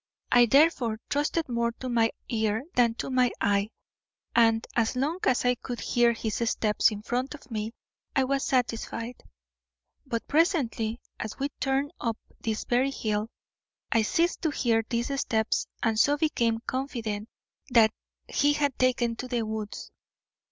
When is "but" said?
10.07-10.27